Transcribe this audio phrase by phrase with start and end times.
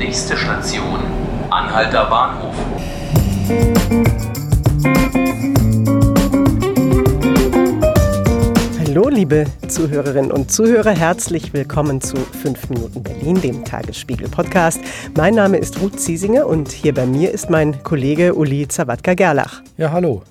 [0.00, 0.98] Nächste Station,
[1.50, 2.54] Anhalter Bahnhof.
[8.78, 14.80] Hallo, liebe Zuhörerinnen und Zuhörer, herzlich willkommen zu 5 Minuten Berlin, dem Tagesspiegel-Podcast.
[15.18, 19.60] Mein Name ist Ruth Ziesinger und hier bei mir ist mein Kollege Uli Zawadka-Gerlach.
[19.76, 20.22] Ja, hallo.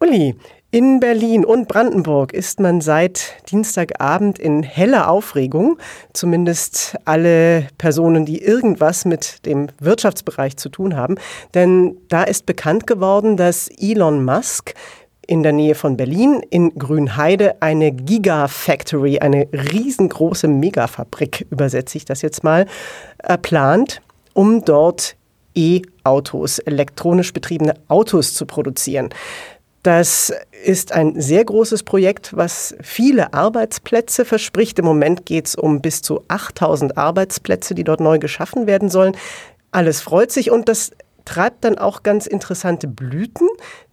[0.00, 0.36] Uli,
[0.76, 5.78] in Berlin und Brandenburg ist man seit Dienstagabend in heller Aufregung.
[6.12, 11.14] Zumindest alle Personen, die irgendwas mit dem Wirtschaftsbereich zu tun haben.
[11.54, 14.74] Denn da ist bekannt geworden, dass Elon Musk
[15.26, 22.20] in der Nähe von Berlin in Grünheide eine Gigafactory, eine riesengroße Megafabrik, übersetze ich das
[22.20, 22.66] jetzt mal,
[23.22, 24.02] äh, plant,
[24.34, 25.16] um dort
[25.56, 29.08] E-Autos, elektronisch betriebene Autos zu produzieren.
[29.86, 30.32] Das
[30.64, 34.80] ist ein sehr großes Projekt, was viele Arbeitsplätze verspricht.
[34.80, 39.16] Im Moment geht es um bis zu 8000 Arbeitsplätze, die dort neu geschaffen werden sollen.
[39.70, 40.90] Alles freut sich und das
[41.24, 43.46] treibt dann auch ganz interessante Blüten.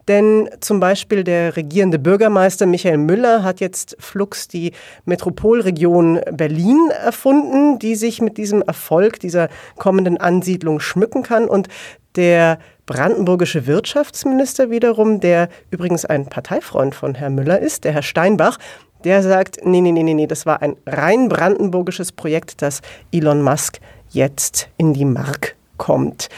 [0.08, 4.71] Denn zum Beispiel der regierende Bürgermeister Michael Müller hat jetzt Flux die
[5.05, 11.47] Metropolregion Berlin erfunden, die sich mit diesem Erfolg dieser kommenden Ansiedlung schmücken kann.
[11.47, 11.67] Und
[12.16, 18.58] der brandenburgische Wirtschaftsminister wiederum, der übrigens ein Parteifreund von Herrn Müller ist, der Herr Steinbach,
[19.03, 23.80] der sagt, nee, nee, nee, nee, das war ein rein brandenburgisches Projekt, das Elon Musk
[24.09, 26.30] jetzt in die Mark kommt.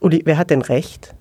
[0.00, 1.14] Uli, wer hat denn recht?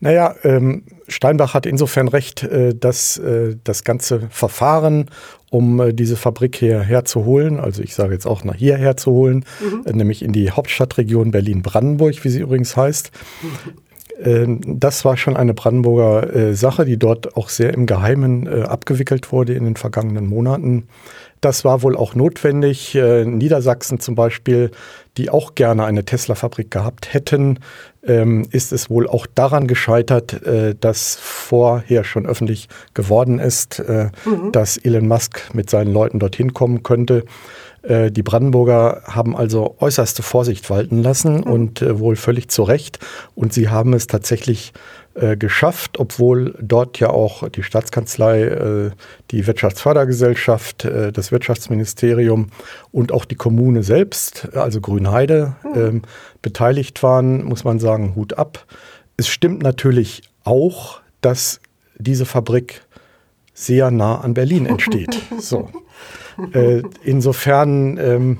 [0.00, 5.06] Naja, ähm, Steinbach hat insofern recht, äh, dass äh, das ganze Verfahren,
[5.50, 9.12] um äh, diese Fabrik hierher zu holen, also ich sage jetzt auch nach hierher zu
[9.12, 9.86] holen, mhm.
[9.86, 13.10] Äh, nämlich in die Hauptstadtregion Berlin-Brandenburg, wie sie übrigens heißt,
[14.22, 14.60] mhm.
[14.80, 19.32] das war schon eine Brandenburger äh, Sache, die dort auch sehr im Geheimen äh, abgewickelt
[19.32, 20.88] wurde in den vergangenen Monaten.
[21.46, 22.92] Das war wohl auch notwendig.
[22.96, 24.72] Niedersachsen zum Beispiel,
[25.16, 27.60] die auch gerne eine Tesla-Fabrik gehabt hätten,
[28.04, 34.10] ähm, ist es wohl auch daran gescheitert, äh, dass vorher schon öffentlich geworden ist, äh,
[34.24, 34.50] mhm.
[34.50, 37.24] dass Elon Musk mit seinen Leuten dorthin kommen könnte.
[37.82, 41.42] Äh, die Brandenburger haben also äußerste Vorsicht walten lassen mhm.
[41.44, 42.98] und äh, wohl völlig zu Recht.
[43.36, 44.72] Und sie haben es tatsächlich
[45.18, 48.90] äh, geschafft, obwohl dort ja auch die Staatskanzlei, äh,
[49.30, 52.48] die Wirtschaftsfördergesellschaft, äh, das Wirtschaftsministerium
[52.92, 56.02] und auch die Kommune selbst, also Grünheide, mhm.
[56.42, 58.66] beteiligt waren, muss man sagen, Hut ab.
[59.16, 61.60] Es stimmt natürlich auch, dass
[61.98, 62.82] diese Fabrik
[63.54, 65.16] sehr nah an Berlin entsteht.
[65.38, 65.70] so.
[66.52, 68.38] Äh, insofern ähm,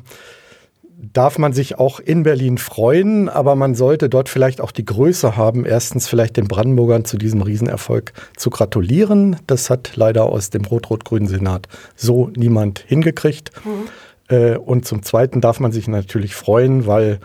[0.99, 5.37] darf man sich auch in Berlin freuen, aber man sollte dort vielleicht auch die Größe
[5.37, 9.37] haben, erstens vielleicht den Brandenburgern zu diesem Riesenerfolg zu gratulieren.
[9.47, 13.51] Das hat leider aus dem rot-rot-grünen Senat so niemand hingekriegt.
[13.65, 14.35] Mhm.
[14.35, 17.21] Äh, und zum Zweiten darf man sich natürlich freuen, weil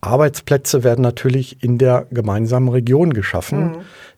[0.00, 3.58] Arbeitsplätze werden natürlich in der gemeinsamen Region geschaffen.
[3.58, 3.76] Mhm.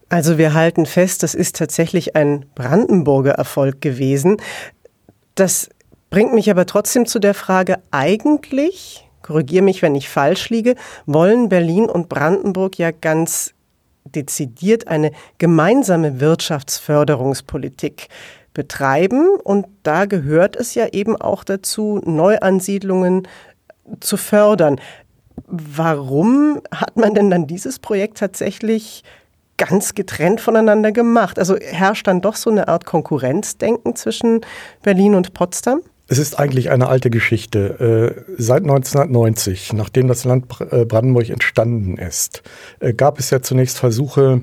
[0.08, 4.36] Also wir halten fest, das ist tatsächlich ein Brandenburger Erfolg gewesen.
[5.34, 5.68] Das
[6.14, 10.76] Bringt mich aber trotzdem zu der Frage, eigentlich, korrigiere mich, wenn ich falsch liege,
[11.06, 13.52] wollen Berlin und Brandenburg ja ganz
[14.04, 18.06] dezidiert eine gemeinsame Wirtschaftsförderungspolitik
[18.52, 19.26] betreiben.
[19.42, 23.26] Und da gehört es ja eben auch dazu, Neuansiedlungen
[23.98, 24.80] zu fördern.
[25.48, 29.02] Warum hat man denn dann dieses Projekt tatsächlich
[29.56, 31.40] ganz getrennt voneinander gemacht?
[31.40, 34.42] Also herrscht dann doch so eine Art Konkurrenzdenken zwischen
[34.84, 35.80] Berlin und Potsdam?
[36.06, 38.24] Es ist eigentlich eine alte Geschichte.
[38.28, 42.42] Äh, seit 1990, nachdem das Land äh, Brandenburg entstanden ist,
[42.80, 44.42] äh, gab es ja zunächst Versuche,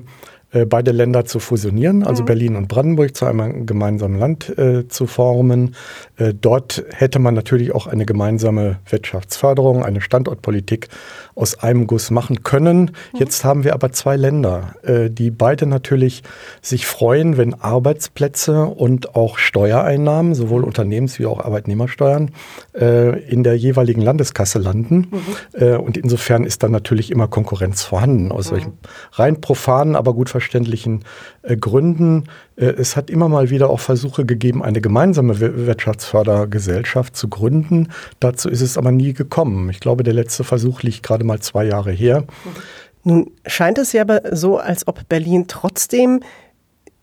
[0.66, 2.26] beide Länder zu fusionieren, also mhm.
[2.26, 5.74] Berlin und Brandenburg zu einem gemeinsamen Land äh, zu formen.
[6.16, 10.88] Äh, dort hätte man natürlich auch eine gemeinsame Wirtschaftsförderung, eine Standortpolitik
[11.34, 12.92] aus einem Guss machen können.
[13.12, 13.18] Mhm.
[13.18, 16.22] Jetzt haben wir aber zwei Länder, äh, die beide natürlich
[16.60, 22.30] sich freuen, wenn Arbeitsplätze und auch Steuereinnahmen, sowohl Unternehmens- wie auch Arbeitnehmersteuern,
[22.74, 25.08] äh, in der jeweiligen Landeskasse landen.
[25.10, 25.60] Mhm.
[25.60, 28.50] Äh, und insofern ist dann natürlich immer Konkurrenz vorhanden aus mhm.
[28.50, 28.72] solchen
[29.12, 30.41] rein profanen, aber gut verständlichen
[31.42, 32.24] äh, Gründen.
[32.56, 37.88] Äh, es hat immer mal wieder auch Versuche gegeben, eine gemeinsame Wirtschaftsfördergesellschaft zu gründen.
[38.20, 39.70] Dazu ist es aber nie gekommen.
[39.70, 42.24] Ich glaube, der letzte Versuch liegt gerade mal zwei Jahre her.
[43.04, 46.20] Nun scheint es ja aber so, als ob Berlin trotzdem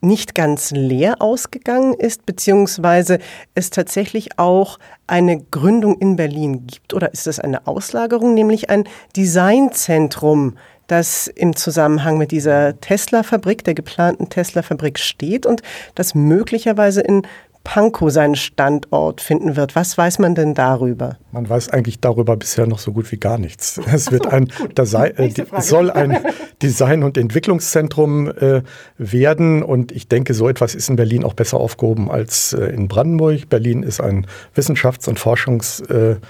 [0.01, 3.19] nicht ganz leer ausgegangen ist, beziehungsweise
[3.53, 8.85] es tatsächlich auch eine Gründung in Berlin gibt, oder ist es eine Auslagerung, nämlich ein
[9.15, 10.55] Designzentrum
[10.89, 15.61] das im Zusammenhang mit dieser Tesla-Fabrik, der geplanten Tesla-Fabrik steht und
[15.95, 17.23] das möglicherweise in
[17.63, 19.75] Pankow seinen Standort finden wird.
[19.75, 21.17] Was weiß man denn darüber?
[21.31, 23.79] Man weiß eigentlich darüber bisher noch so gut wie gar nichts.
[23.93, 26.17] Es wird ein, Desi äh, soll ein
[26.63, 28.63] Design- und Entwicklungszentrum äh,
[28.97, 32.87] werden und ich denke, so etwas ist in Berlin auch besser aufgehoben als äh, in
[32.87, 33.49] Brandenburg.
[33.49, 34.25] Berlin ist ein
[34.55, 36.21] Wissenschafts- und Forschungszentrum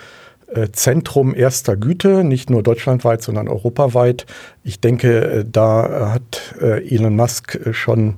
[0.54, 4.25] äh, erster Güte, nicht nur deutschlandweit, sondern europaweit.
[4.63, 8.16] Ich denke, äh, da hat äh, Elon Musk schon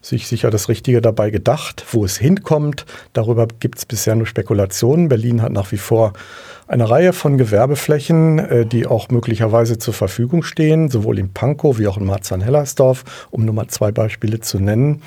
[0.00, 1.84] sich sicher das Richtige dabei gedacht.
[1.90, 2.84] Wo es hinkommt,
[3.14, 5.08] darüber gibt es bisher nur Spekulationen.
[5.08, 6.12] Berlin hat nach wie vor
[6.66, 11.96] eine Reihe von Gewerbeflächen, die auch möglicherweise zur Verfügung stehen, sowohl in Pankow wie auch
[11.96, 15.02] in Marzahn-Hellersdorf, um nur mal zwei Beispiele zu nennen.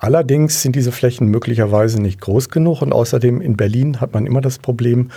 [0.00, 4.40] Allerdings sind diese Flächen möglicherweise nicht groß genug und außerdem in Berlin hat man immer
[4.40, 5.10] das Problem,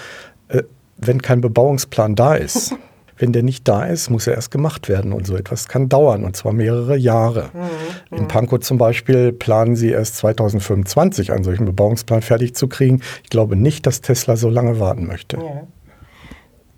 [1.02, 2.76] wenn kein Bebauungsplan da ist.
[3.18, 6.24] Wenn der nicht da ist, muss er erst gemacht werden und so etwas kann dauern
[6.24, 7.52] und zwar mehrere Jahre.
[7.54, 8.18] Mhm.
[8.18, 13.02] In Pankow zum Beispiel planen sie erst 2025 einen solchen Bebauungsplan fertig zu kriegen.
[13.22, 15.38] Ich glaube nicht, dass Tesla so lange warten möchte.
[15.38, 15.68] Ja.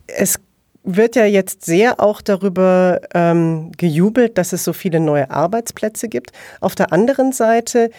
[0.07, 0.37] Es
[0.83, 6.31] wird ja jetzt sehr auch darüber ähm, gejubelt, dass es so viele neue Arbeitsplätze gibt.
[6.59, 7.89] Auf der anderen Seite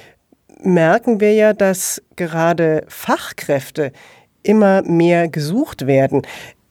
[0.63, 3.93] merken wir ja, dass gerade Fachkräfte
[4.45, 6.23] immer mehr gesucht werden.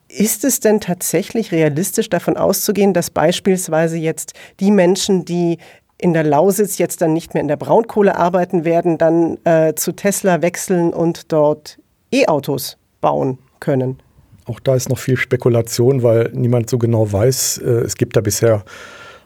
[0.08, 5.58] Ist es denn tatsächlich realistisch davon auszugehen, dass beispielsweise jetzt die Menschen, die
[5.98, 9.92] in der Lausitz jetzt dann nicht mehr in der Braunkohle arbeiten werden, dann äh, zu
[9.92, 11.80] Tesla wechseln und dort
[12.12, 14.00] E-Autos bauen können?
[14.46, 17.60] Auch da ist noch viel Spekulation, weil niemand so genau weiß.
[17.60, 18.64] Äh, es gibt da bisher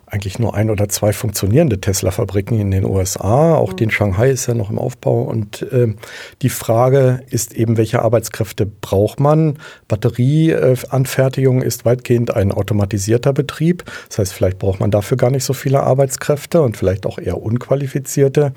[0.10, 3.56] eigentlich nur ein oder zwei funktionierende Tesla-Fabriken in den USA.
[3.56, 3.76] Auch mhm.
[3.76, 5.24] die in Shanghai ist ja noch im Aufbau.
[5.24, 5.94] Und äh,
[6.42, 9.60] die Frage ist eben, welche Arbeitskräfte braucht man?
[9.90, 13.84] Batterieanfertigung ist weitgehend ein automatisierter Betrieb.
[14.08, 17.42] Das heißt, vielleicht braucht man dafür gar nicht so viele Arbeitskräfte und vielleicht auch eher
[17.42, 18.54] unqualifizierte.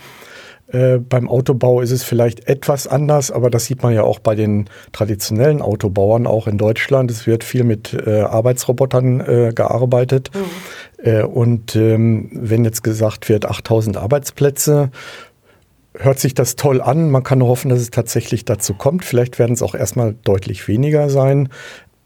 [0.72, 4.34] Äh, beim Autobau ist es vielleicht etwas anders, aber das sieht man ja auch bei
[4.34, 7.10] den traditionellen Autobauern, auch in Deutschland.
[7.10, 10.30] Es wird viel mit äh, Arbeitsrobotern äh, gearbeitet.
[10.32, 10.44] Mhm.
[11.02, 14.90] Äh, und ähm, wenn jetzt gesagt wird, 8000 Arbeitsplätze,
[15.94, 17.10] hört sich das toll an.
[17.10, 19.04] Man kann nur hoffen, dass es tatsächlich dazu kommt.
[19.04, 21.48] Vielleicht werden es auch erstmal deutlich weniger sein.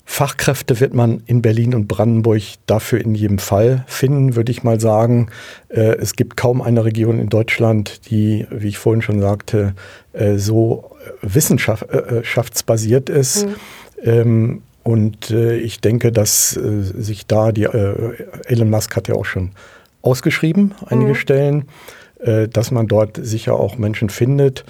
[0.06, 4.78] Fachkräfte wird man in Berlin und Brandenburg dafür in jedem Fall finden, würde ich mal
[4.78, 5.28] sagen.
[5.68, 9.74] Äh, es gibt kaum eine Region in Deutschland, die, wie ich vorhin schon sagte,
[10.12, 10.90] äh, so
[11.22, 13.46] wissenschaftsbasiert ist.
[14.02, 14.62] Mhm.
[14.84, 19.50] Und äh, ich denke, dass sich da die Elon Musk hat ja auch schon
[20.02, 21.14] ausgeschrieben, einige mhm.
[21.16, 21.64] Stellen,
[22.18, 24.64] dass man dort sicher auch Menschen findet,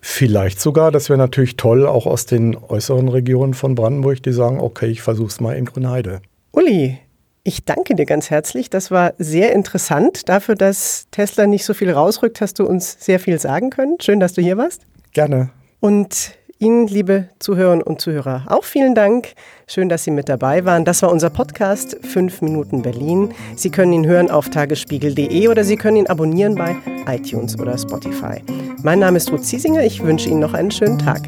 [0.00, 4.60] Vielleicht sogar, das wäre natürlich toll, auch aus den äußeren Regionen von Brandenburg, die sagen,
[4.60, 6.20] okay, ich versuche es mal in Grünheide.
[6.52, 6.98] Uli,
[7.44, 8.70] ich danke dir ganz herzlich.
[8.70, 10.28] Das war sehr interessant.
[10.28, 13.96] Dafür, dass Tesla nicht so viel rausrückt, hast du uns sehr viel sagen können.
[14.00, 14.82] Schön, dass du hier warst.
[15.12, 15.50] Gerne.
[15.80, 19.34] Und Ihnen, liebe Zuhörerinnen und Zuhörer, auch vielen Dank.
[19.68, 20.84] Schön, dass Sie mit dabei waren.
[20.84, 23.32] Das war unser Podcast 5 Minuten Berlin.
[23.54, 26.74] Sie können ihn hören auf tagesspiegel.de oder Sie können ihn abonnieren bei
[27.06, 28.42] iTunes oder Spotify.
[28.82, 29.84] Mein Name ist Ruth Ziesinger.
[29.84, 31.22] Ich wünsche Ihnen noch einen schönen Tag.